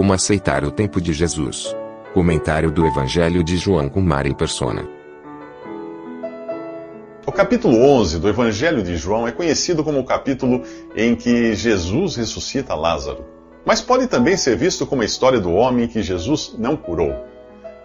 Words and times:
Como 0.00 0.14
aceitar 0.14 0.64
o 0.64 0.70
tempo 0.70 0.98
de 0.98 1.12
Jesus? 1.12 1.76
Comentário 2.14 2.70
do 2.70 2.86
Evangelho 2.86 3.44
de 3.44 3.58
João 3.58 3.86
com 3.86 4.00
Mari 4.00 4.34
Persona. 4.34 4.88
O 7.26 7.30
capítulo 7.30 7.76
11 7.76 8.18
do 8.18 8.26
Evangelho 8.26 8.82
de 8.82 8.96
João 8.96 9.28
é 9.28 9.30
conhecido 9.30 9.84
como 9.84 10.00
o 10.00 10.04
capítulo 10.04 10.62
em 10.96 11.14
que 11.14 11.54
Jesus 11.54 12.16
ressuscita 12.16 12.74
Lázaro. 12.74 13.26
Mas 13.62 13.82
pode 13.82 14.06
também 14.06 14.38
ser 14.38 14.56
visto 14.56 14.86
como 14.86 15.02
a 15.02 15.04
história 15.04 15.38
do 15.38 15.52
homem 15.52 15.86
que 15.86 16.02
Jesus 16.02 16.54
não 16.58 16.78
curou. 16.78 17.14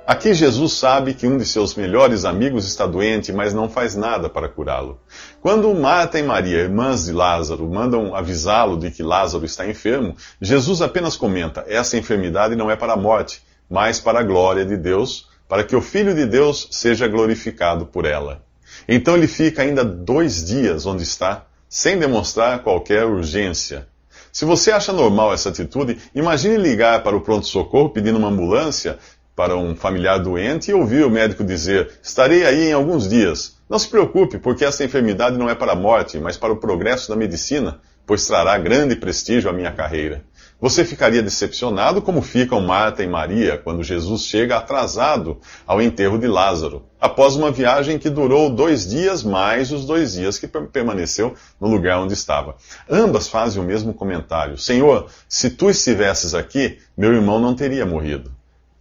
Aqui 0.07 0.35
Jesus 0.35 0.73
sabe 0.73 1.15
que 1.15 1.25
um 1.25 1.35
de 1.35 1.45
seus 1.47 1.73
melhores 1.73 2.25
amigos 2.25 2.67
está 2.67 2.85
doente, 2.85 3.33
mas 3.33 3.55
não 3.55 3.67
faz 3.67 3.95
nada 3.95 4.29
para 4.29 4.47
curá-lo. 4.47 4.99
Quando 5.41 5.73
Marta 5.73 6.19
e 6.19 6.23
Maria, 6.23 6.59
irmãs 6.59 7.05
de 7.05 7.11
Lázaro, 7.11 7.67
mandam 7.67 8.13
avisá-lo 8.13 8.77
de 8.77 8.91
que 8.91 9.01
Lázaro 9.01 9.43
está 9.45 9.67
enfermo, 9.67 10.15
Jesus 10.39 10.83
apenas 10.83 11.17
comenta: 11.17 11.65
essa 11.67 11.97
enfermidade 11.97 12.55
não 12.55 12.69
é 12.69 12.75
para 12.75 12.93
a 12.93 12.97
morte, 12.97 13.41
mas 13.67 13.99
para 13.99 14.19
a 14.19 14.23
glória 14.23 14.63
de 14.63 14.77
Deus, 14.77 15.27
para 15.49 15.63
que 15.63 15.75
o 15.75 15.81
Filho 15.81 16.13
de 16.13 16.27
Deus 16.27 16.67
seja 16.69 17.07
glorificado 17.07 17.87
por 17.87 18.05
ela. 18.05 18.43
Então 18.87 19.15
ele 19.15 19.27
fica 19.27 19.63
ainda 19.63 19.83
dois 19.83 20.45
dias 20.45 20.85
onde 20.85 21.01
está, 21.01 21.47
sem 21.67 21.97
demonstrar 21.97 22.59
qualquer 22.59 23.05
urgência. 23.05 23.87
Se 24.31 24.45
você 24.45 24.71
acha 24.71 24.93
normal 24.93 25.33
essa 25.33 25.49
atitude, 25.49 25.97
imagine 26.13 26.57
ligar 26.57 27.01
para 27.01 27.15
o 27.15 27.21
pronto-socorro 27.21 27.89
pedindo 27.89 28.19
uma 28.19 28.27
ambulância 28.27 28.99
para 29.35 29.57
um 29.57 29.75
familiar 29.75 30.19
doente 30.19 30.71
e 30.71 30.73
ouvir 30.73 31.05
o 31.05 31.09
médico 31.09 31.43
dizer: 31.43 31.91
Estarei 32.01 32.45
aí 32.45 32.69
em 32.69 32.73
alguns 32.73 33.09
dias. 33.09 33.57
Não 33.69 33.77
se 33.77 33.87
preocupe, 33.87 34.37
porque 34.37 34.63
essa 34.63 34.83
enfermidade 34.83 35.37
não 35.37 35.49
é 35.49 35.55
para 35.55 35.73
a 35.73 35.75
morte, 35.75 36.19
mas 36.19 36.37
para 36.37 36.53
o 36.53 36.57
progresso 36.57 37.09
da 37.09 37.15
medicina, 37.15 37.79
pois 38.05 38.25
trará 38.25 38.57
grande 38.57 38.95
prestígio 38.95 39.49
à 39.49 39.53
minha 39.53 39.71
carreira. 39.71 40.23
Você 40.61 40.85
ficaria 40.85 41.21
decepcionado 41.21 42.01
como 42.01 42.21
ficam 42.21 42.61
Marta 42.61 43.03
e 43.03 43.07
Maria 43.07 43.57
quando 43.57 43.83
Jesus 43.83 44.21
chega 44.21 44.55
atrasado 44.55 45.37
ao 45.67 45.81
enterro 45.81 46.17
de 46.17 46.27
Lázaro, 46.27 46.85
após 46.99 47.35
uma 47.35 47.51
viagem 47.51 47.99
que 47.99 48.09
durou 48.09 48.49
dois 48.49 48.87
dias 48.87 49.21
mais 49.21 49.71
os 49.71 49.85
dois 49.85 50.13
dias 50.13 50.37
que 50.37 50.47
permaneceu 50.47 51.33
no 51.59 51.67
lugar 51.67 51.99
onde 51.99 52.13
estava. 52.13 52.55
Ambas 52.89 53.27
fazem 53.27 53.61
o 53.61 53.65
mesmo 53.65 53.93
comentário: 53.93 54.57
Senhor, 54.57 55.07
se 55.27 55.49
tu 55.49 55.69
estivesses 55.69 56.33
aqui, 56.33 56.79
meu 56.97 57.13
irmão 57.13 57.39
não 57.39 57.53
teria 57.53 57.85
morrido. 57.85 58.34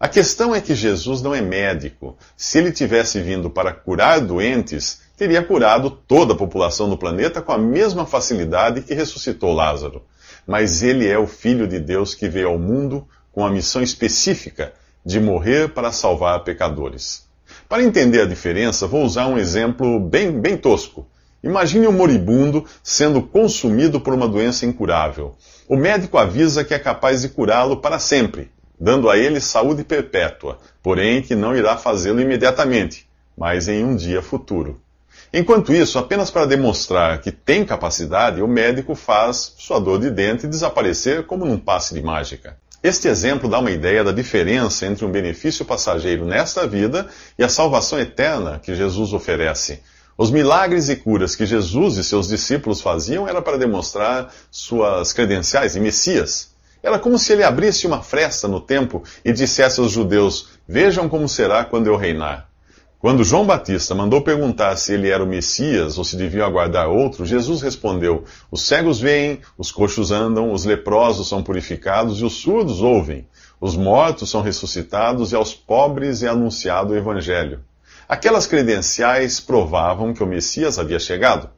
A 0.04 0.08
questão 0.08 0.54
é 0.54 0.60
que 0.60 0.74
Jesus 0.74 1.22
não 1.22 1.34
é 1.34 1.40
médico. 1.40 2.16
Se 2.36 2.58
ele 2.58 2.70
tivesse 2.70 3.20
vindo 3.20 3.48
para 3.48 3.72
curar 3.72 4.20
doentes, 4.20 5.00
teria 5.16 5.42
curado 5.42 5.90
toda 5.90 6.34
a 6.34 6.36
população 6.36 6.90
do 6.90 6.98
planeta 6.98 7.40
com 7.40 7.52
a 7.52 7.58
mesma 7.58 8.04
facilidade 8.04 8.82
que 8.82 8.92
ressuscitou 8.92 9.54
Lázaro 9.54 10.02
mas 10.46 10.82
ele 10.82 11.08
é 11.08 11.18
o 11.18 11.26
Filho 11.26 11.66
de 11.66 11.78
Deus 11.78 12.14
que 12.14 12.28
veio 12.28 12.48
ao 12.48 12.58
mundo 12.58 13.06
com 13.32 13.44
a 13.44 13.50
missão 13.50 13.82
específica 13.82 14.72
de 15.04 15.20
morrer 15.20 15.70
para 15.70 15.92
salvar 15.92 16.44
pecadores. 16.44 17.24
Para 17.68 17.82
entender 17.82 18.22
a 18.22 18.26
diferença, 18.26 18.86
vou 18.86 19.02
usar 19.04 19.26
um 19.26 19.38
exemplo 19.38 19.98
bem, 20.00 20.30
bem 20.40 20.56
tosco. 20.56 21.06
Imagine 21.42 21.86
um 21.86 21.92
moribundo 21.92 22.64
sendo 22.82 23.22
consumido 23.22 24.00
por 24.00 24.14
uma 24.14 24.28
doença 24.28 24.64
incurável. 24.64 25.34
O 25.68 25.76
médico 25.76 26.16
avisa 26.16 26.64
que 26.64 26.72
é 26.72 26.78
capaz 26.78 27.22
de 27.22 27.28
curá-lo 27.28 27.78
para 27.78 27.98
sempre, 27.98 28.50
dando 28.78 29.08
a 29.08 29.16
ele 29.16 29.40
saúde 29.40 29.84
perpétua, 29.84 30.58
porém 30.82 31.22
que 31.22 31.34
não 31.34 31.56
irá 31.56 31.76
fazê-lo 31.76 32.20
imediatamente, 32.20 33.08
mas 33.36 33.68
em 33.68 33.84
um 33.84 33.96
dia 33.96 34.22
futuro. 34.22 34.80
Enquanto 35.32 35.74
isso, 35.74 35.98
apenas 35.98 36.30
para 36.30 36.46
demonstrar 36.46 37.20
que 37.20 37.32
tem 37.32 37.64
capacidade, 37.64 38.40
o 38.40 38.46
médico 38.46 38.94
faz 38.94 39.54
sua 39.58 39.80
dor 39.80 39.98
de 39.98 40.10
dente 40.10 40.46
desaparecer 40.46 41.26
como 41.26 41.44
num 41.44 41.58
passe 41.58 41.92
de 41.92 42.00
mágica. 42.00 42.56
Este 42.84 43.08
exemplo 43.08 43.48
dá 43.48 43.58
uma 43.58 43.70
ideia 43.70 44.04
da 44.04 44.12
diferença 44.12 44.86
entre 44.86 45.04
um 45.04 45.10
benefício 45.10 45.64
passageiro 45.64 46.24
nesta 46.24 46.66
vida 46.66 47.08
e 47.38 47.42
a 47.42 47.48
salvação 47.48 47.98
eterna 47.98 48.60
que 48.62 48.74
Jesus 48.74 49.12
oferece. 49.12 49.82
Os 50.16 50.30
milagres 50.30 50.88
e 50.88 50.94
curas 50.94 51.34
que 51.34 51.44
Jesus 51.44 51.96
e 51.96 52.04
seus 52.04 52.28
discípulos 52.28 52.80
faziam 52.80 53.26
era 53.26 53.42
para 53.42 53.58
demonstrar 53.58 54.32
suas 54.50 55.12
credenciais 55.12 55.72
de 55.72 55.80
Messias. 55.80 56.53
Era 56.84 56.98
como 56.98 57.18
se 57.18 57.32
ele 57.32 57.42
abrisse 57.42 57.86
uma 57.86 58.02
fresta 58.02 58.46
no 58.46 58.60
tempo 58.60 59.02
e 59.24 59.32
dissesse 59.32 59.80
aos 59.80 59.90
judeus: 59.90 60.50
Vejam 60.68 61.08
como 61.08 61.26
será 61.26 61.64
quando 61.64 61.86
eu 61.86 61.96
reinar. 61.96 62.46
Quando 62.98 63.24
João 63.24 63.46
Batista 63.46 63.94
mandou 63.94 64.20
perguntar 64.20 64.76
se 64.76 64.92
ele 64.92 65.08
era 65.08 65.24
o 65.24 65.26
Messias 65.26 65.96
ou 65.96 66.04
se 66.04 66.14
deviam 66.14 66.46
aguardar 66.46 66.90
outro, 66.90 67.24
Jesus 67.24 67.62
respondeu: 67.62 68.24
Os 68.50 68.66
cegos 68.66 69.00
veem, 69.00 69.40
os 69.56 69.72
coxos 69.72 70.12
andam, 70.12 70.52
os 70.52 70.66
leprosos 70.66 71.26
são 71.26 71.42
purificados 71.42 72.20
e 72.20 72.24
os 72.24 72.34
surdos 72.34 72.82
ouvem. 72.82 73.26
Os 73.58 73.74
mortos 73.74 74.28
são 74.28 74.42
ressuscitados 74.42 75.32
e 75.32 75.34
aos 75.34 75.54
pobres 75.54 76.22
é 76.22 76.28
anunciado 76.28 76.92
o 76.92 76.96
Evangelho. 76.96 77.64
Aquelas 78.06 78.46
credenciais 78.46 79.40
provavam 79.40 80.12
que 80.12 80.22
o 80.22 80.26
Messias 80.26 80.78
havia 80.78 80.98
chegado. 80.98 81.48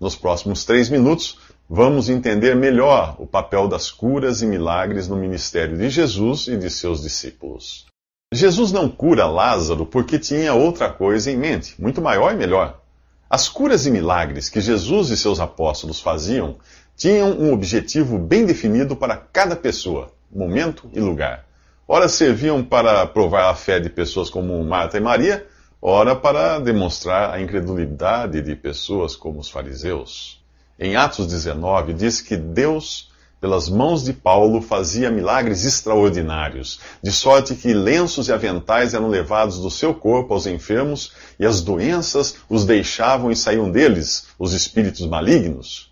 Nos 0.00 0.16
próximos 0.16 0.64
três 0.64 0.88
minutos, 0.88 1.36
vamos 1.72 2.08
entender 2.08 2.56
melhor 2.56 3.14
o 3.20 3.24
papel 3.24 3.68
das 3.68 3.92
curas 3.92 4.42
e 4.42 4.46
milagres 4.46 5.06
no 5.06 5.14
ministério 5.14 5.78
de 5.78 5.88
Jesus 5.88 6.48
e 6.48 6.56
de 6.56 6.68
seus 6.68 7.00
discípulos. 7.00 7.86
Jesus 8.34 8.72
não 8.72 8.88
cura 8.88 9.26
Lázaro 9.26 9.86
porque 9.86 10.18
tinha 10.18 10.52
outra 10.52 10.90
coisa 10.90 11.30
em 11.30 11.36
mente, 11.36 11.80
muito 11.80 12.02
maior 12.02 12.32
e 12.32 12.36
melhor. 12.36 12.80
As 13.28 13.48
curas 13.48 13.86
e 13.86 13.90
milagres 13.92 14.48
que 14.48 14.60
Jesus 14.60 15.10
e 15.10 15.16
seus 15.16 15.38
apóstolos 15.38 16.00
faziam 16.00 16.56
tinham 16.96 17.30
um 17.30 17.52
objetivo 17.52 18.18
bem 18.18 18.44
definido 18.44 18.96
para 18.96 19.16
cada 19.16 19.54
pessoa, 19.54 20.10
momento 20.28 20.90
e 20.92 20.98
lugar. 20.98 21.46
Ora 21.86 22.08
serviam 22.08 22.64
para 22.64 23.06
provar 23.06 23.48
a 23.48 23.54
fé 23.54 23.78
de 23.78 23.88
pessoas 23.88 24.28
como 24.28 24.62
Marta 24.64 24.96
e 24.96 25.00
Maria, 25.00 25.46
ora 25.80 26.16
para 26.16 26.58
demonstrar 26.58 27.32
a 27.32 27.40
incredulidade 27.40 28.42
de 28.42 28.56
pessoas 28.56 29.14
como 29.14 29.38
os 29.38 29.48
fariseus. 29.48 30.39
Em 30.80 30.96
Atos 30.96 31.26
19 31.26 31.92
diz 31.92 32.22
que 32.22 32.38
Deus 32.38 33.10
pelas 33.40 33.70
mãos 33.70 34.04
de 34.04 34.12
Paulo, 34.12 34.60
fazia 34.60 35.10
milagres 35.10 35.64
extraordinários, 35.64 36.78
de 37.02 37.10
sorte 37.10 37.54
que 37.54 37.72
lenços 37.72 38.28
e 38.28 38.32
aventais 38.32 38.92
eram 38.92 39.08
levados 39.08 39.58
do 39.58 39.70
seu 39.70 39.94
corpo 39.94 40.34
aos 40.34 40.46
enfermos, 40.46 41.12
e 41.38 41.46
as 41.46 41.62
doenças 41.62 42.36
os 42.50 42.66
deixavam 42.66 43.30
e 43.30 43.36
saíam 43.36 43.70
deles 43.70 44.26
os 44.38 44.52
espíritos 44.52 45.06
malignos. 45.06 45.90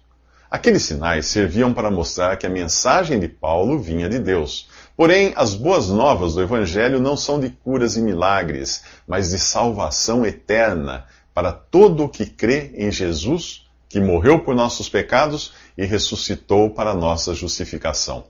Aqueles 0.50 0.82
sinais 0.82 1.26
serviam 1.26 1.72
para 1.72 1.90
mostrar 1.90 2.36
que 2.36 2.46
a 2.46 2.50
mensagem 2.50 3.18
de 3.18 3.28
Paulo 3.28 3.78
vinha 3.78 4.08
de 4.08 4.18
Deus. 4.18 4.68
Porém, 4.96 5.32
as 5.36 5.54
boas 5.54 5.88
novas 5.88 6.34
do 6.34 6.42
Evangelho 6.42 7.00
não 7.00 7.16
são 7.16 7.40
de 7.40 7.50
curas 7.50 7.96
e 7.96 8.02
milagres, 8.02 8.82
mas 9.06 9.30
de 9.30 9.38
salvação 9.38 10.24
eterna 10.24 11.06
para 11.34 11.52
todo 11.52 12.04
o 12.04 12.08
que 12.08 12.26
crê 12.26 12.72
em 12.74 12.90
Jesus 12.90 13.67
que 13.88 14.00
morreu 14.00 14.40
por 14.40 14.54
nossos 14.54 14.88
pecados 14.88 15.52
e 15.76 15.84
ressuscitou 15.84 16.70
para 16.70 16.94
nossa 16.94 17.34
justificação. 17.34 18.24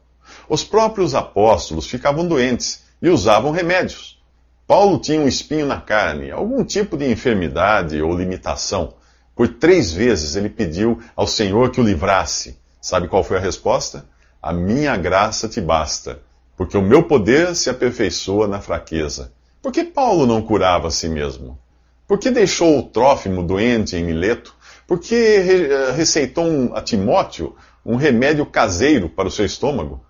Os 0.49 0.63
próprios 0.63 1.15
apóstolos 1.15 1.87
ficavam 1.87 2.27
doentes 2.27 2.85
e 3.03 3.09
usavam 3.09 3.51
remédios. 3.51 4.19
Paulo 4.67 4.99
tinha 4.99 5.21
um 5.21 5.27
espinho 5.27 5.67
na 5.67 5.81
carne, 5.81 6.31
algum 6.31 6.63
tipo 6.63 6.97
de 6.97 7.11
enfermidade 7.11 8.01
ou 8.03 8.17
limitação. 8.17 8.95
Por 9.35 9.49
três 9.49 9.93
vezes 9.93 10.37
ele 10.37 10.51
pediu 10.51 11.01
ao 11.17 11.27
Senhor 11.27 11.71
que 11.71 11.81
o 11.81 11.85
livrasse. 11.85 12.59
Sabe 12.81 13.09
qual 13.09 13.25
foi 13.25 13.39
a 13.39 13.41
resposta? 13.41 14.05
A 14.43 14.53
minha 14.53 14.97
graça 14.97 15.49
te 15.49 15.61
basta, 15.61 16.21
porque 16.57 16.77
o 16.77 16.83
meu 16.83 17.03
poder 17.03 17.55
se 17.57 17.71
aperfeiçoa 17.71 18.47
na 18.47 18.61
fraqueza. 18.61 19.33
Por 19.63 19.73
que 19.73 19.85
Paulo 19.85 20.27
não 20.27 20.43
curava 20.43 20.89
a 20.89 20.91
si 20.91 21.09
mesmo? 21.09 21.59
Por 22.07 22.19
que 22.19 22.31
deixou 22.31 22.79
o 22.79 22.83
Trófimo 22.83 23.43
doente 23.43 23.97
em 23.97 24.05
Mileto? 24.05 24.55
Por 24.89 24.99
que 24.99 25.15
eh, 25.15 25.93
receitou 25.93 26.75
a 26.75 26.81
Timóteo 26.81 27.55
um 27.85 27.97
remédio 27.97 28.47
caseiro 28.47 29.11
para 29.11 29.29
o 29.29 29.31
seu 29.31 29.45
estômago? 29.45 30.03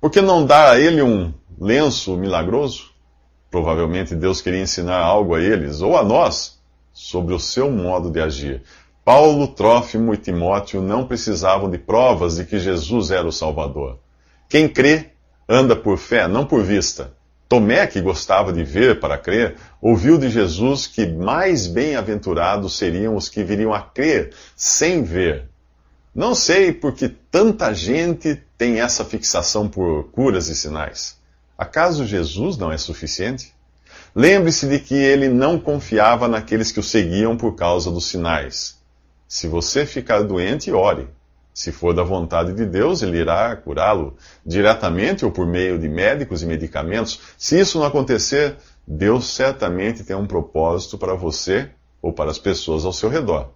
Por 0.00 0.12
que 0.12 0.20
não 0.20 0.46
dar 0.46 0.74
a 0.74 0.78
ele 0.78 1.02
um 1.02 1.34
lenço 1.60 2.16
milagroso? 2.16 2.92
Provavelmente 3.50 4.14
Deus 4.14 4.40
queria 4.40 4.62
ensinar 4.62 4.98
algo 4.98 5.34
a 5.34 5.42
eles, 5.42 5.80
ou 5.80 5.96
a 5.96 6.04
nós, 6.04 6.60
sobre 6.92 7.34
o 7.34 7.40
seu 7.40 7.68
modo 7.68 8.12
de 8.12 8.20
agir. 8.20 8.62
Paulo, 9.04 9.48
Trófimo 9.48 10.14
e 10.14 10.16
Timóteo 10.16 10.80
não 10.80 11.04
precisavam 11.04 11.68
de 11.68 11.76
provas 11.76 12.36
de 12.36 12.44
que 12.44 12.60
Jesus 12.60 13.10
era 13.10 13.26
o 13.26 13.32
Salvador. 13.32 13.98
Quem 14.48 14.68
crê, 14.68 15.10
anda 15.48 15.74
por 15.74 15.98
fé, 15.98 16.28
não 16.28 16.46
por 16.46 16.62
vista. 16.62 17.12
Tomé, 17.52 17.86
que 17.86 18.00
gostava 18.00 18.50
de 18.50 18.64
ver 18.64 18.98
para 18.98 19.18
crer, 19.18 19.56
ouviu 19.78 20.16
de 20.16 20.30
Jesus 20.30 20.86
que 20.86 21.04
mais 21.04 21.66
bem-aventurados 21.66 22.78
seriam 22.78 23.14
os 23.14 23.28
que 23.28 23.44
viriam 23.44 23.74
a 23.74 23.82
crer 23.82 24.32
sem 24.56 25.02
ver. 25.02 25.50
Não 26.14 26.34
sei 26.34 26.72
por 26.72 26.94
que 26.94 27.10
tanta 27.10 27.74
gente 27.74 28.42
tem 28.56 28.80
essa 28.80 29.04
fixação 29.04 29.68
por 29.68 30.04
curas 30.04 30.48
e 30.48 30.56
sinais. 30.56 31.18
Acaso 31.58 32.06
Jesus 32.06 32.56
não 32.56 32.72
é 32.72 32.78
suficiente? 32.78 33.52
Lembre-se 34.16 34.66
de 34.66 34.78
que 34.78 34.94
ele 34.94 35.28
não 35.28 35.58
confiava 35.58 36.26
naqueles 36.26 36.72
que 36.72 36.80
o 36.80 36.82
seguiam 36.82 37.36
por 37.36 37.54
causa 37.54 37.90
dos 37.90 38.06
sinais. 38.06 38.78
Se 39.28 39.46
você 39.46 39.84
ficar 39.84 40.22
doente, 40.22 40.72
ore. 40.72 41.06
Se 41.54 41.70
for 41.70 41.94
da 41.94 42.02
vontade 42.02 42.54
de 42.54 42.64
Deus, 42.64 43.02
ele 43.02 43.18
irá 43.18 43.54
curá-lo, 43.56 44.16
diretamente 44.44 45.24
ou 45.24 45.30
por 45.30 45.46
meio 45.46 45.78
de 45.78 45.88
médicos 45.88 46.42
e 46.42 46.46
medicamentos. 46.46 47.20
Se 47.36 47.60
isso 47.60 47.78
não 47.78 47.86
acontecer, 47.86 48.56
Deus 48.86 49.26
certamente 49.26 50.02
tem 50.02 50.16
um 50.16 50.26
propósito 50.26 50.96
para 50.96 51.14
você 51.14 51.68
ou 52.00 52.12
para 52.12 52.30
as 52.30 52.38
pessoas 52.38 52.84
ao 52.84 52.92
seu 52.92 53.08
redor. 53.08 53.50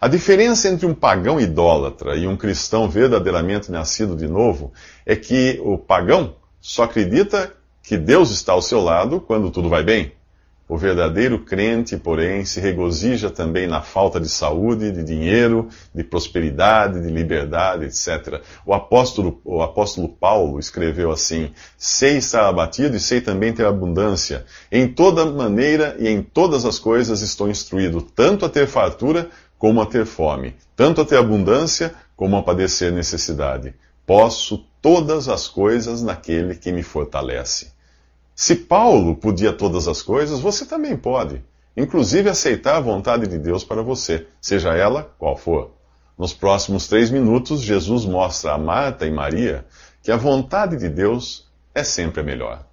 A 0.00 0.08
diferença 0.08 0.68
entre 0.68 0.86
um 0.86 0.94
pagão 0.94 1.40
idólatra 1.40 2.16
e 2.16 2.26
um 2.26 2.36
cristão 2.36 2.88
verdadeiramente 2.88 3.70
nascido 3.70 4.14
de 4.16 4.28
novo 4.28 4.72
é 5.04 5.16
que 5.16 5.60
o 5.64 5.78
pagão 5.78 6.36
só 6.60 6.84
acredita 6.84 7.52
que 7.82 7.96
Deus 7.96 8.30
está 8.30 8.52
ao 8.52 8.62
seu 8.62 8.80
lado 8.80 9.20
quando 9.20 9.50
tudo 9.50 9.68
vai 9.68 9.82
bem. 9.82 10.12
O 10.70 10.76
verdadeiro 10.76 11.40
crente, 11.40 11.96
porém, 11.96 12.44
se 12.44 12.60
regozija 12.60 13.28
também 13.28 13.66
na 13.66 13.82
falta 13.82 14.20
de 14.20 14.28
saúde, 14.28 14.92
de 14.92 15.02
dinheiro, 15.02 15.68
de 15.92 16.04
prosperidade, 16.04 17.02
de 17.02 17.10
liberdade, 17.10 17.86
etc. 17.86 18.40
O 18.64 18.72
apóstolo, 18.72 19.40
o 19.44 19.62
apóstolo 19.62 20.08
Paulo 20.08 20.60
escreveu 20.60 21.10
assim: 21.10 21.50
Sei 21.76 22.18
estar 22.18 22.48
abatido 22.48 22.96
e 22.96 23.00
sei 23.00 23.20
também 23.20 23.52
ter 23.52 23.66
abundância. 23.66 24.44
Em 24.70 24.86
toda 24.86 25.26
maneira 25.26 25.96
e 25.98 26.06
em 26.06 26.22
todas 26.22 26.64
as 26.64 26.78
coisas 26.78 27.20
estou 27.20 27.50
instruído, 27.50 28.00
tanto 28.00 28.46
a 28.46 28.48
ter 28.48 28.68
fartura 28.68 29.28
como 29.58 29.82
a 29.82 29.86
ter 29.86 30.06
fome, 30.06 30.54
tanto 30.76 31.00
a 31.00 31.04
ter 31.04 31.16
abundância 31.16 31.92
como 32.14 32.36
a 32.36 32.44
padecer 32.44 32.92
necessidade. 32.92 33.74
Posso 34.06 34.64
todas 34.80 35.28
as 35.28 35.48
coisas 35.48 36.00
naquele 36.00 36.54
que 36.54 36.70
me 36.70 36.84
fortalece. 36.84 37.79
Se 38.40 38.56
Paulo 38.56 39.16
podia 39.16 39.52
todas 39.52 39.86
as 39.86 40.00
coisas, 40.00 40.40
você 40.40 40.64
também 40.64 40.96
pode. 40.96 41.44
Inclusive 41.76 42.30
aceitar 42.30 42.76
a 42.76 42.80
vontade 42.80 43.26
de 43.26 43.36
Deus 43.36 43.62
para 43.62 43.82
você, 43.82 44.28
seja 44.40 44.74
ela 44.74 45.14
qual 45.18 45.36
for. 45.36 45.72
Nos 46.16 46.32
próximos 46.32 46.88
três 46.88 47.10
minutos, 47.10 47.60
Jesus 47.60 48.06
mostra 48.06 48.54
a 48.54 48.58
Marta 48.58 49.04
e 49.06 49.10
Maria 49.10 49.66
que 50.02 50.10
a 50.10 50.16
vontade 50.16 50.78
de 50.78 50.88
Deus 50.88 51.52
é 51.74 51.84
sempre 51.84 52.22
a 52.22 52.24
melhor. 52.24 52.64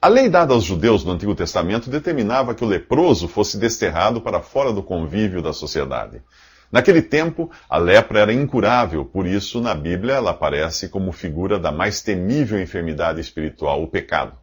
A 0.00 0.06
lei 0.06 0.28
dada 0.28 0.54
aos 0.54 0.62
judeus 0.62 1.04
no 1.04 1.10
Antigo 1.10 1.34
Testamento 1.34 1.90
determinava 1.90 2.54
que 2.54 2.62
o 2.62 2.68
leproso 2.68 3.26
fosse 3.26 3.58
desterrado 3.58 4.20
para 4.20 4.40
fora 4.40 4.72
do 4.72 4.80
convívio 4.80 5.42
da 5.42 5.52
sociedade. 5.52 6.22
Naquele 6.70 7.02
tempo, 7.02 7.50
a 7.68 7.78
lepra 7.78 8.20
era 8.20 8.32
incurável, 8.32 9.04
por 9.04 9.26
isso, 9.26 9.60
na 9.60 9.74
Bíblia, 9.74 10.14
ela 10.14 10.30
aparece 10.30 10.88
como 10.88 11.10
figura 11.10 11.58
da 11.58 11.72
mais 11.72 12.00
temível 12.00 12.60
enfermidade 12.60 13.20
espiritual, 13.20 13.82
o 13.82 13.88
pecado. 13.88 14.39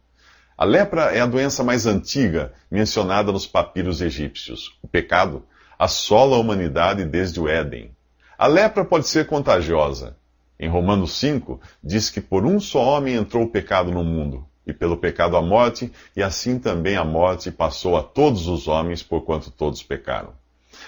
A 0.60 0.64
lepra 0.64 1.14
é 1.14 1.20
a 1.20 1.26
doença 1.26 1.62
mais 1.62 1.86
antiga 1.86 2.52
mencionada 2.68 3.30
nos 3.30 3.46
papiros 3.46 4.00
egípcios. 4.00 4.76
O 4.82 4.88
pecado 4.88 5.44
assola 5.78 6.34
a 6.34 6.40
humanidade 6.40 7.04
desde 7.04 7.38
o 7.38 7.46
Éden. 7.46 7.92
A 8.36 8.48
lepra 8.48 8.84
pode 8.84 9.06
ser 9.06 9.28
contagiosa. 9.28 10.16
Em 10.58 10.68
Romanos 10.68 11.12
5, 11.12 11.60
diz 11.80 12.10
que 12.10 12.20
por 12.20 12.44
um 12.44 12.58
só 12.58 12.82
homem 12.82 13.14
entrou 13.14 13.44
o 13.44 13.48
pecado 13.48 13.92
no 13.92 14.02
mundo, 14.02 14.44
e 14.66 14.72
pelo 14.72 14.96
pecado 14.96 15.36
a 15.36 15.40
morte, 15.40 15.92
e 16.16 16.24
assim 16.24 16.58
também 16.58 16.96
a 16.96 17.04
morte 17.04 17.52
passou 17.52 17.96
a 17.96 18.02
todos 18.02 18.48
os 18.48 18.66
homens, 18.66 19.00
porquanto 19.00 19.52
todos 19.52 19.80
pecaram. 19.84 20.32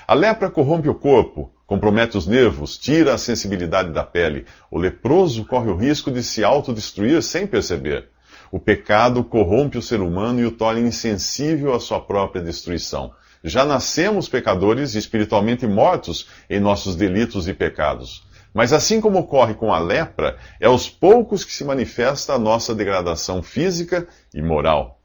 A 0.04 0.14
lepra 0.14 0.50
corrompe 0.50 0.88
o 0.88 0.96
corpo, 0.96 1.48
compromete 1.64 2.18
os 2.18 2.26
nervos, 2.26 2.76
tira 2.76 3.14
a 3.14 3.18
sensibilidade 3.18 3.92
da 3.92 4.02
pele. 4.02 4.46
O 4.68 4.76
leproso 4.76 5.44
corre 5.44 5.70
o 5.70 5.76
risco 5.76 6.10
de 6.10 6.24
se 6.24 6.42
autodestruir 6.42 7.22
sem 7.22 7.46
perceber. 7.46 8.08
O 8.52 8.58
pecado 8.58 9.22
corrompe 9.22 9.78
o 9.78 9.82
ser 9.82 10.00
humano 10.00 10.40
e 10.40 10.44
o 10.44 10.50
torna 10.50 10.80
insensível 10.80 11.72
à 11.72 11.78
sua 11.78 12.00
própria 12.00 12.42
destruição. 12.42 13.12
Já 13.44 13.64
nascemos 13.64 14.28
pecadores 14.28 14.94
e 14.94 14.98
espiritualmente 14.98 15.66
mortos 15.68 16.28
em 16.48 16.58
nossos 16.58 16.96
delitos 16.96 17.46
e 17.46 17.54
pecados. 17.54 18.26
Mas 18.52 18.72
assim 18.72 19.00
como 19.00 19.20
ocorre 19.20 19.54
com 19.54 19.72
a 19.72 19.78
lepra, 19.78 20.36
é 20.58 20.66
aos 20.66 20.90
poucos 20.90 21.44
que 21.44 21.52
se 21.52 21.62
manifesta 21.62 22.34
a 22.34 22.38
nossa 22.38 22.74
degradação 22.74 23.40
física 23.40 24.08
e 24.34 24.42
moral. 24.42 25.00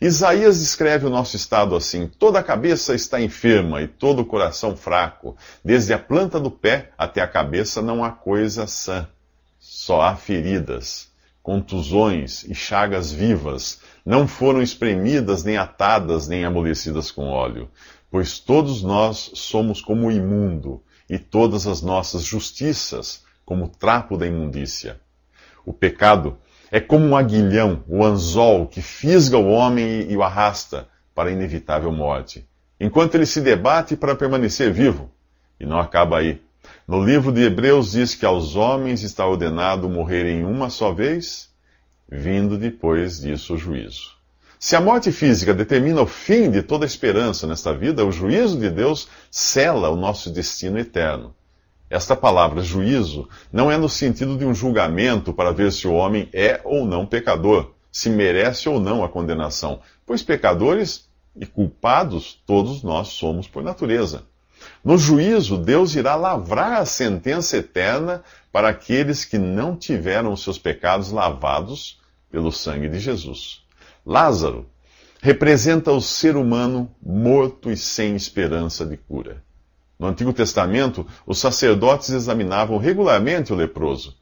Isaías 0.00 0.58
descreve 0.58 1.06
o 1.06 1.10
nosso 1.10 1.36
estado 1.36 1.76
assim: 1.76 2.08
toda 2.18 2.40
a 2.40 2.42
cabeça 2.42 2.96
está 2.96 3.20
enferma 3.20 3.80
e 3.80 3.86
todo 3.86 4.22
o 4.22 4.26
coração 4.26 4.76
fraco. 4.76 5.36
Desde 5.64 5.92
a 5.92 5.98
planta 5.98 6.40
do 6.40 6.50
pé 6.50 6.90
até 6.98 7.20
a 7.20 7.28
cabeça 7.28 7.80
não 7.80 8.02
há 8.04 8.10
coisa 8.10 8.66
sã, 8.66 9.08
só 9.60 10.00
há 10.00 10.16
feridas 10.16 11.08
contusões 11.48 12.44
e 12.44 12.54
chagas 12.54 13.10
vivas, 13.10 13.80
não 14.04 14.28
foram 14.28 14.60
espremidas, 14.60 15.44
nem 15.44 15.56
atadas, 15.56 16.28
nem 16.28 16.44
amolecidas 16.44 17.10
com 17.10 17.30
óleo. 17.30 17.70
Pois 18.10 18.38
todos 18.38 18.82
nós 18.82 19.30
somos 19.32 19.80
como 19.80 20.08
o 20.08 20.12
imundo, 20.12 20.82
e 21.08 21.18
todas 21.18 21.66
as 21.66 21.80
nossas 21.80 22.22
justiças 22.22 23.24
como 23.46 23.66
trapo 23.66 24.18
da 24.18 24.26
imundícia. 24.26 25.00
O 25.64 25.72
pecado 25.72 26.36
é 26.70 26.80
como 26.80 27.06
um 27.06 27.16
aguilhão, 27.16 27.82
o 27.88 28.04
anzol, 28.04 28.66
que 28.66 28.82
fisga 28.82 29.38
o 29.38 29.48
homem 29.48 30.06
e 30.06 30.14
o 30.14 30.22
arrasta 30.22 30.86
para 31.14 31.30
a 31.30 31.32
inevitável 31.32 31.90
morte, 31.90 32.46
enquanto 32.78 33.14
ele 33.14 33.24
se 33.24 33.40
debate 33.40 33.96
para 33.96 34.14
permanecer 34.14 34.70
vivo. 34.70 35.10
E 35.58 35.64
não 35.64 35.80
acaba 35.80 36.18
aí. 36.18 36.42
No 36.88 37.04
livro 37.04 37.30
de 37.30 37.42
Hebreus 37.42 37.92
diz 37.92 38.14
que 38.14 38.24
aos 38.24 38.56
homens 38.56 39.02
está 39.02 39.26
ordenado 39.26 39.90
morrerem 39.90 40.42
uma 40.46 40.70
só 40.70 40.90
vez, 40.90 41.50
vindo 42.10 42.56
depois 42.56 43.20
disso 43.20 43.52
o 43.52 43.58
juízo. 43.58 44.12
Se 44.58 44.74
a 44.74 44.80
morte 44.80 45.12
física 45.12 45.52
determina 45.52 46.00
o 46.00 46.06
fim 46.06 46.50
de 46.50 46.62
toda 46.62 46.86
esperança 46.86 47.46
nesta 47.46 47.74
vida, 47.74 48.06
o 48.06 48.10
juízo 48.10 48.58
de 48.58 48.70
Deus 48.70 49.06
cela 49.30 49.90
o 49.90 49.96
nosso 49.96 50.30
destino 50.30 50.78
eterno. 50.78 51.34
Esta 51.90 52.16
palavra 52.16 52.62
juízo 52.62 53.28
não 53.52 53.70
é 53.70 53.76
no 53.76 53.90
sentido 53.90 54.38
de 54.38 54.46
um 54.46 54.54
julgamento 54.54 55.30
para 55.34 55.52
ver 55.52 55.70
se 55.72 55.86
o 55.86 55.92
homem 55.92 56.26
é 56.32 56.58
ou 56.64 56.86
não 56.86 57.04
pecador, 57.04 57.74
se 57.92 58.08
merece 58.08 58.66
ou 58.66 58.80
não 58.80 59.04
a 59.04 59.10
condenação, 59.10 59.80
pois 60.06 60.22
pecadores 60.22 61.06
e 61.36 61.44
culpados 61.44 62.42
todos 62.46 62.82
nós 62.82 63.08
somos 63.08 63.46
por 63.46 63.62
natureza. 63.62 64.22
No 64.88 64.96
juízo, 64.96 65.58
Deus 65.58 65.94
irá 65.94 66.14
lavrar 66.14 66.80
a 66.80 66.86
sentença 66.86 67.58
eterna 67.58 68.24
para 68.50 68.70
aqueles 68.70 69.22
que 69.22 69.36
não 69.36 69.76
tiveram 69.76 70.34
seus 70.34 70.56
pecados 70.56 71.12
lavados 71.12 72.00
pelo 72.30 72.50
sangue 72.50 72.88
de 72.88 72.98
Jesus. 72.98 73.66
Lázaro 74.02 74.66
representa 75.20 75.92
o 75.92 76.00
ser 76.00 76.36
humano 76.36 76.90
morto 77.02 77.70
e 77.70 77.76
sem 77.76 78.16
esperança 78.16 78.86
de 78.86 78.96
cura. 78.96 79.44
No 79.98 80.06
Antigo 80.06 80.32
Testamento, 80.32 81.06
os 81.26 81.38
sacerdotes 81.38 82.08
examinavam 82.08 82.78
regularmente 82.78 83.52
o 83.52 83.56
leproso. 83.56 84.16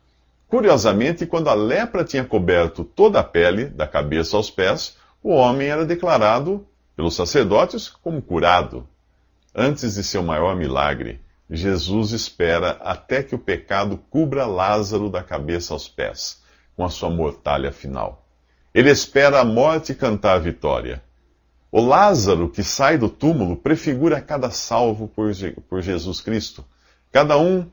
Curiosamente, 0.48 1.26
quando 1.26 1.48
a 1.48 1.54
lepra 1.54 2.02
tinha 2.02 2.24
coberto 2.24 2.82
toda 2.82 3.20
a 3.20 3.22
pele, 3.22 3.66
da 3.66 3.86
cabeça 3.86 4.36
aos 4.36 4.50
pés, 4.50 4.96
o 5.22 5.30
homem 5.30 5.68
era 5.68 5.86
declarado 5.86 6.66
pelos 6.96 7.14
sacerdotes 7.14 7.88
como 7.88 8.20
curado. 8.20 8.84
Antes 9.58 9.94
de 9.94 10.04
seu 10.04 10.22
maior 10.22 10.54
milagre, 10.54 11.18
Jesus 11.48 12.12
espera 12.12 12.72
até 12.82 13.22
que 13.22 13.34
o 13.34 13.38
pecado 13.38 13.96
cubra 14.10 14.44
Lázaro 14.44 15.08
da 15.08 15.22
cabeça 15.22 15.72
aos 15.72 15.88
pés, 15.88 16.42
com 16.76 16.84
a 16.84 16.90
sua 16.90 17.08
mortalha 17.08 17.72
final. 17.72 18.28
Ele 18.74 18.90
espera 18.90 19.40
a 19.40 19.44
morte 19.46 19.94
cantar 19.94 20.34
a 20.34 20.38
vitória. 20.38 21.02
O 21.72 21.80
Lázaro 21.80 22.50
que 22.50 22.62
sai 22.62 22.98
do 22.98 23.08
túmulo 23.08 23.56
prefigura 23.56 24.20
cada 24.20 24.50
salvo 24.50 25.08
por, 25.08 25.32
por 25.66 25.80
Jesus 25.80 26.20
Cristo, 26.20 26.62
cada 27.10 27.38
um 27.38 27.66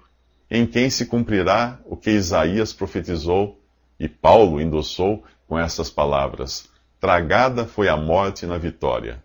em 0.50 0.66
quem 0.66 0.90
se 0.90 1.06
cumprirá 1.06 1.82
o 1.84 1.98
que 1.98 2.12
Isaías 2.12 2.72
profetizou 2.72 3.60
e 4.00 4.08
Paulo 4.08 4.62
endossou 4.62 5.26
com 5.50 5.60
essas 5.60 5.90
palavras: 5.90 6.64
Tragada 6.98 7.66
foi 7.66 7.90
a 7.90 7.98
morte 7.98 8.46
na 8.46 8.58
vitória. 8.58 9.22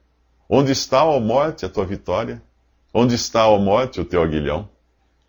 Onde 0.49 0.73
está, 0.73 1.05
ó 1.05 1.21
morte, 1.21 1.65
a 1.65 1.69
tua 1.69 1.87
vitória? 1.87 2.43
Onde 2.93 3.15
está, 3.15 3.47
ó 3.47 3.59
morte, 3.59 4.01
o 4.01 4.05
teu 4.05 4.23
aguilhão? 4.23 4.69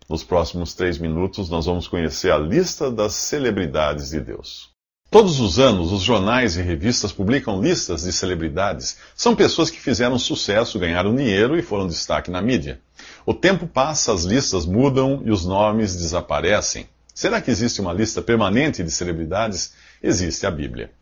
Nos 0.08 0.24
próximos 0.24 0.72
três 0.72 0.96
minutos, 0.96 1.50
nós 1.50 1.66
vamos 1.66 1.86
conhecer 1.86 2.32
a 2.32 2.38
lista 2.38 2.90
das 2.90 3.12
celebridades 3.12 4.10
de 4.10 4.20
Deus. 4.20 4.70
Todos 5.10 5.40
os 5.40 5.58
anos, 5.58 5.92
os 5.92 6.02
jornais 6.02 6.56
e 6.56 6.62
revistas 6.62 7.12
publicam 7.12 7.60
listas 7.60 8.04
de 8.04 8.12
celebridades. 8.12 8.96
São 9.14 9.36
pessoas 9.36 9.68
que 9.68 9.78
fizeram 9.78 10.18
sucesso, 10.18 10.78
ganharam 10.78 11.14
dinheiro 11.14 11.58
e 11.58 11.62
foram 11.62 11.86
destaque 11.86 12.30
na 12.30 12.40
mídia. 12.40 12.80
O 13.26 13.34
tempo 13.34 13.66
passa, 13.66 14.12
as 14.12 14.24
listas 14.24 14.64
mudam 14.64 15.20
e 15.24 15.30
os 15.30 15.44
nomes 15.44 15.94
desaparecem. 15.94 16.88
Será 17.14 17.42
que 17.42 17.50
existe 17.50 17.80
uma 17.82 17.92
lista 17.92 18.22
permanente 18.22 18.82
de 18.82 18.90
celebridades? 18.90 19.74
Existe 20.02 20.46
a 20.46 20.50
Bíblia. 20.50 20.92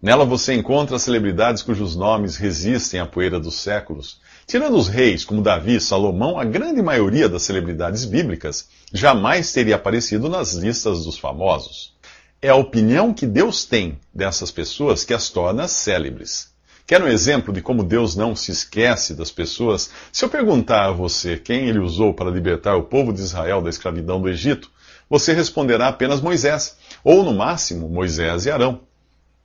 Nela 0.00 0.24
você 0.24 0.54
encontra 0.54 0.98
celebridades 0.98 1.62
cujos 1.62 1.94
nomes 1.96 2.36
resistem 2.36 3.00
à 3.00 3.06
poeira 3.06 3.38
dos 3.38 3.56
séculos. 3.56 4.20
Tirando 4.46 4.76
os 4.76 4.86
reis 4.86 5.24
como 5.24 5.42
Davi 5.42 5.74
e 5.74 5.80
Salomão, 5.80 6.38
a 6.38 6.44
grande 6.44 6.80
maioria 6.80 7.28
das 7.28 7.42
celebridades 7.42 8.04
bíblicas 8.04 8.68
jamais 8.92 9.52
teria 9.52 9.74
aparecido 9.74 10.28
nas 10.28 10.52
listas 10.52 11.04
dos 11.04 11.18
famosos. 11.18 11.96
É 12.40 12.50
a 12.50 12.54
opinião 12.54 13.12
que 13.12 13.26
Deus 13.26 13.64
tem 13.64 13.98
dessas 14.14 14.52
pessoas 14.52 15.04
que 15.04 15.12
as 15.12 15.30
torna 15.30 15.66
célebres. 15.66 16.54
Quer 16.86 17.02
um 17.02 17.08
exemplo 17.08 17.52
de 17.52 17.60
como 17.60 17.82
Deus 17.82 18.14
não 18.14 18.36
se 18.36 18.52
esquece 18.52 19.14
das 19.14 19.32
pessoas? 19.32 19.90
Se 20.12 20.24
eu 20.24 20.28
perguntar 20.28 20.84
a 20.84 20.92
você 20.92 21.36
quem 21.36 21.66
ele 21.68 21.80
usou 21.80 22.14
para 22.14 22.30
libertar 22.30 22.76
o 22.76 22.84
povo 22.84 23.12
de 23.12 23.22
Israel 23.22 23.60
da 23.60 23.68
escravidão 23.68 24.20
do 24.20 24.28
Egito, 24.28 24.70
você 25.10 25.32
responderá 25.32 25.88
apenas 25.88 26.20
Moisés, 26.20 26.76
ou 27.02 27.24
no 27.24 27.34
máximo 27.34 27.88
Moisés 27.88 28.46
e 28.46 28.50
Arão. 28.52 28.82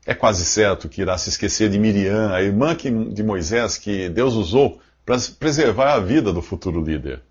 É 0.05 0.13
quase 0.13 0.45
certo 0.45 0.87
que 0.87 1.01
irá 1.01 1.17
se 1.17 1.29
esquecer 1.29 1.71
de 1.71 1.79
Miriam, 1.79 2.31
a 2.31 2.43
irmã 2.43 2.75
de 2.75 3.23
Moisés 3.23 3.77
que 3.77 4.07
Deus 4.07 4.35
usou 4.35 4.79
para 5.05 5.17
preservar 5.39 5.93
a 5.93 5.99
vida 5.99 6.31
do 6.31 6.41
futuro 6.41 6.83
líder. 6.83 7.21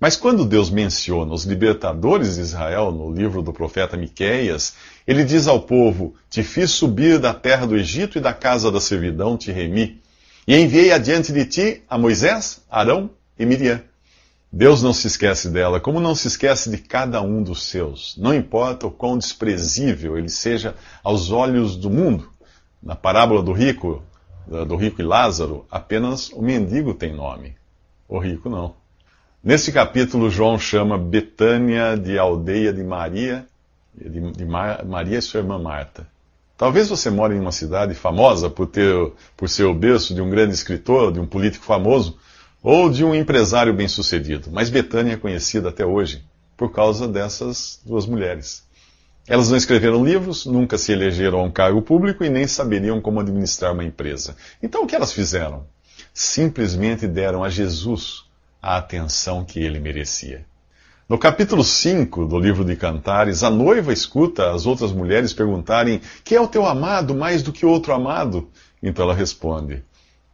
Mas 0.00 0.16
quando 0.16 0.44
Deus 0.44 0.70
menciona 0.70 1.32
os 1.32 1.44
libertadores 1.44 2.34
de 2.34 2.42
Israel 2.42 2.90
no 2.90 3.12
livro 3.12 3.40
do 3.40 3.52
profeta 3.52 3.96
Miqueias, 3.96 4.74
ele 5.06 5.24
diz 5.24 5.46
ao 5.46 5.60
povo: 5.60 6.14
Te 6.28 6.42
fiz 6.42 6.72
subir 6.72 7.18
da 7.18 7.32
terra 7.32 7.66
do 7.66 7.76
Egito 7.76 8.18
e 8.18 8.20
da 8.20 8.32
casa 8.32 8.70
da 8.70 8.80
servidão 8.80 9.36
te 9.36 9.52
remi, 9.52 10.02
e 10.46 10.56
enviei 10.56 10.92
adiante 10.92 11.32
de 11.32 11.44
ti 11.44 11.82
a 11.88 11.96
Moisés, 11.96 12.60
Arão 12.70 13.10
e 13.38 13.46
Miriam. 13.46 13.80
Deus 14.52 14.82
não 14.82 14.92
se 14.92 15.08
esquece 15.08 15.48
dela, 15.48 15.80
como 15.80 15.98
não 15.98 16.14
se 16.14 16.28
esquece 16.28 16.70
de 16.70 16.78
cada 16.78 17.20
um 17.20 17.42
dos 17.42 17.64
seus. 17.64 18.16
Não 18.16 18.32
importa 18.32 18.86
o 18.86 18.90
quão 18.90 19.18
desprezível 19.18 20.16
ele 20.16 20.28
seja 20.28 20.76
aos 21.02 21.30
olhos 21.30 21.76
do 21.76 21.90
mundo. 21.90 22.30
Na 22.80 22.94
parábola 22.94 23.42
do 23.42 23.52
rico, 23.52 24.02
do 24.46 24.76
rico 24.76 25.00
e 25.00 25.04
Lázaro, 25.04 25.66
apenas 25.70 26.30
o 26.30 26.42
mendigo 26.42 26.94
tem 26.94 27.14
nome. 27.14 27.54
O 28.08 28.18
rico 28.18 28.48
não. 28.48 28.74
Nesse 29.42 29.72
capítulo, 29.72 30.30
João 30.30 30.58
chama 30.58 30.96
Betânia 30.96 31.96
de 31.96 32.18
aldeia 32.18 32.72
de 32.72 32.82
Maria, 32.82 33.46
de, 33.94 34.32
de 34.32 34.44
Mar, 34.44 34.84
Maria 34.84 35.18
e 35.18 35.22
sua 35.22 35.40
irmã 35.40 35.58
Marta. 35.58 36.06
Talvez 36.56 36.88
você 36.88 37.10
more 37.10 37.34
em 37.34 37.40
uma 37.40 37.52
cidade 37.52 37.94
famosa 37.94 38.48
por, 38.48 38.66
ter, 38.66 39.12
por 39.36 39.48
ser 39.48 39.64
o 39.64 39.74
berço 39.74 40.14
de 40.14 40.22
um 40.22 40.30
grande 40.30 40.54
escritor, 40.54 41.12
de 41.12 41.20
um 41.20 41.26
político 41.26 41.64
famoso, 41.64 42.16
ou 42.62 42.88
de 42.88 43.04
um 43.04 43.14
empresário 43.14 43.74
bem-sucedido, 43.74 44.48
mas 44.50 44.70
Betânia 44.70 45.12
é 45.12 45.16
conhecida 45.18 45.68
até 45.68 45.84
hoje 45.84 46.24
por 46.56 46.72
causa 46.72 47.06
dessas 47.06 47.80
duas 47.84 48.06
mulheres. 48.06 48.63
Elas 49.26 49.48
não 49.48 49.56
escreveram 49.56 50.04
livros, 50.04 50.44
nunca 50.44 50.76
se 50.76 50.92
elegeram 50.92 51.40
a 51.40 51.42
um 51.42 51.50
cargo 51.50 51.80
público 51.80 52.22
e 52.22 52.28
nem 52.28 52.46
saberiam 52.46 53.00
como 53.00 53.20
administrar 53.20 53.72
uma 53.72 53.82
empresa. 53.82 54.36
Então 54.62 54.82
o 54.82 54.86
que 54.86 54.94
elas 54.94 55.12
fizeram? 55.12 55.64
Simplesmente 56.12 57.06
deram 57.06 57.42
a 57.42 57.48
Jesus 57.48 58.24
a 58.60 58.76
atenção 58.76 59.42
que 59.42 59.58
ele 59.58 59.80
merecia. 59.80 60.44
No 61.08 61.18
capítulo 61.18 61.64
5 61.64 62.26
do 62.26 62.38
livro 62.38 62.64
de 62.64 62.76
Cantares, 62.76 63.42
a 63.42 63.50
noiva 63.50 63.92
escuta 63.92 64.52
as 64.52 64.66
outras 64.66 64.92
mulheres 64.92 65.32
perguntarem: 65.32 66.02
Quem 66.22 66.36
é 66.36 66.40
o 66.40 66.48
teu 66.48 66.66
amado 66.66 67.14
mais 67.14 67.42
do 67.42 67.52
que 67.52 67.64
outro 67.64 67.94
amado? 67.94 68.48
Então 68.82 69.04
ela 69.04 69.14
responde: 69.14 69.82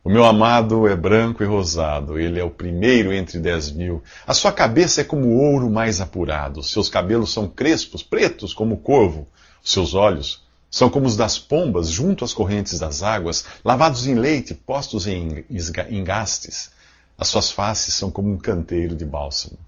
O 0.03 0.09
meu 0.09 0.25
amado 0.25 0.89
é 0.89 0.97
branco 0.97 1.43
e 1.43 1.47
rosado, 1.47 2.19
ele 2.19 2.41
é 2.41 2.45
o 2.45 2.51
primeiro 2.51 3.13
entre 3.13 3.39
dez 3.39 3.71
mil. 3.71 4.03
A 4.27 4.33
sua 4.33 4.51
cabeça 4.51 5.03
é 5.03 5.05
como 5.05 5.37
ouro 5.37 5.69
mais 5.71 6.01
apurado, 6.01 6.63
seus 6.63 6.89
cabelos 6.89 7.33
são 7.35 7.47
crespos, 7.47 8.03
pretos 8.03 8.55
como 8.55 8.77
o 8.77 8.79
corvo. 8.79 9.29
Os 9.63 9.71
seus 9.71 9.93
olhos 9.93 10.43
são 10.71 10.89
como 10.89 11.07
os 11.07 11.19
das 11.19 11.39
pombas 11.39 11.89
junto 11.89 12.25
às 12.25 12.33
correntes 12.33 12.79
das 12.79 13.03
águas, 13.03 13.45
lavados 13.63 14.07
em 14.07 14.15
leite, 14.15 14.55
postos 14.55 15.07
em 15.07 15.45
engastes. 15.91 16.71
As 17.19 17.29
suas 17.29 17.51
faces 17.51 17.93
são 17.93 18.11
como 18.11 18.33
um 18.33 18.39
canteiro 18.39 18.97
de 18.97 19.05
bálsamo. 19.05 19.59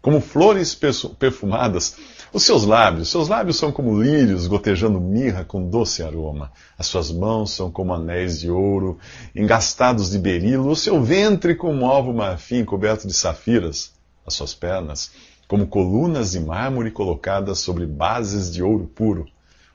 Como 0.00 0.20
flores 0.20 0.74
perfumadas, 1.18 1.96
os 2.32 2.42
seus 2.42 2.64
lábios, 2.64 3.08
seus 3.08 3.28
lábios 3.28 3.56
são 3.56 3.72
como 3.72 4.00
lírios 4.00 4.46
gotejando 4.46 5.00
mirra 5.00 5.44
com 5.44 5.68
doce 5.68 6.02
aroma. 6.02 6.52
As 6.76 6.86
suas 6.86 7.10
mãos 7.10 7.50
são 7.50 7.70
como 7.70 7.92
anéis 7.92 8.38
de 8.38 8.50
ouro, 8.50 8.98
engastados 9.34 10.10
de 10.10 10.18
berilo. 10.18 10.68
O 10.68 10.76
seu 10.76 11.02
ventre 11.02 11.54
como 11.54 11.86
alvo 11.86 12.12
marfim 12.12 12.64
coberto 12.64 13.06
de 13.06 13.14
safiras. 13.14 13.92
As 14.26 14.34
suas 14.34 14.54
pernas 14.54 15.10
como 15.48 15.66
colunas 15.66 16.32
de 16.32 16.40
mármore 16.40 16.90
colocadas 16.90 17.58
sobre 17.60 17.86
bases 17.86 18.52
de 18.52 18.62
ouro 18.62 18.86
puro. 18.86 19.22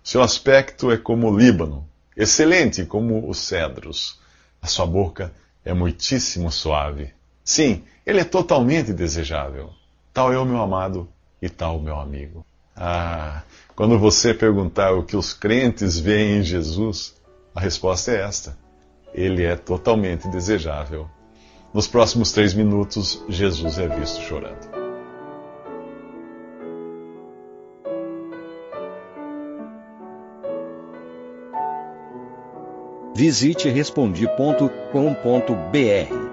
O 0.04 0.08
seu 0.08 0.22
aspecto 0.22 0.92
é 0.92 0.98
como 0.98 1.28
o 1.28 1.38
Líbano, 1.38 1.90
excelente 2.16 2.86
como 2.86 3.28
os 3.28 3.40
cedros. 3.40 4.20
A 4.62 4.68
sua 4.68 4.86
boca 4.86 5.34
é 5.66 5.74
muitíssimo 5.74 6.52
suave. 6.52 7.12
Sim, 7.44 7.84
ele 8.06 8.20
é 8.20 8.24
totalmente 8.24 8.94
desejável. 8.94 9.72
Tal 10.14 10.32
o 10.38 10.46
meu 10.46 10.62
amado 10.62 11.10
e 11.42 11.50
tal 11.50 11.78
o 11.78 11.82
meu 11.82 12.00
amigo. 12.00 12.46
Ah, 12.76 13.42
quando 13.76 13.98
você 13.98 14.34
perguntar 14.34 14.92
o 14.92 15.04
que 15.04 15.18
os 15.18 15.34
crentes 15.34 15.98
veem 15.98 16.38
em 16.38 16.44
Jesus, 16.44 17.16
a 17.56 17.60
resposta 17.60 18.12
é 18.12 18.22
esta: 18.22 18.56
Ele 19.12 19.44
é 19.44 19.56
totalmente 19.56 20.28
desejável. 20.28 21.10
Nos 21.74 21.88
próximos 21.88 22.32
três 22.32 22.54
minutos, 22.54 23.24
Jesus 23.28 23.80
é 23.80 23.88
visto 23.88 24.22
chorando. 24.22 24.84
Visite 33.16 33.70
respondi.com.br 33.70 36.33